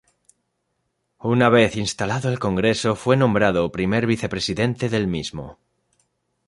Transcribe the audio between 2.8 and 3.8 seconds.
fue nombrado